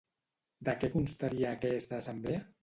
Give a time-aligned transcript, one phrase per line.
[0.69, 2.43] De què constaria aquesta assemblea?